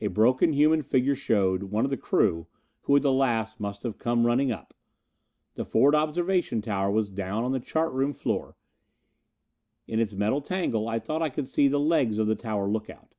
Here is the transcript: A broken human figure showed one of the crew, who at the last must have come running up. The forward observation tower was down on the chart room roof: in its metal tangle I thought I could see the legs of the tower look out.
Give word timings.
A 0.00 0.06
broken 0.06 0.52
human 0.52 0.82
figure 0.82 1.16
showed 1.16 1.64
one 1.64 1.84
of 1.84 1.90
the 1.90 1.96
crew, 1.96 2.46
who 2.82 2.94
at 2.94 3.02
the 3.02 3.10
last 3.10 3.58
must 3.58 3.82
have 3.82 3.98
come 3.98 4.24
running 4.24 4.52
up. 4.52 4.72
The 5.56 5.64
forward 5.64 5.96
observation 5.96 6.62
tower 6.62 6.92
was 6.92 7.10
down 7.10 7.42
on 7.42 7.50
the 7.50 7.58
chart 7.58 7.92
room 7.92 8.14
roof: 8.24 8.54
in 9.88 9.98
its 9.98 10.12
metal 10.14 10.40
tangle 10.40 10.88
I 10.88 11.00
thought 11.00 11.22
I 11.22 11.28
could 11.28 11.48
see 11.48 11.66
the 11.66 11.80
legs 11.80 12.18
of 12.20 12.28
the 12.28 12.36
tower 12.36 12.68
look 12.68 12.88
out. 12.88 13.16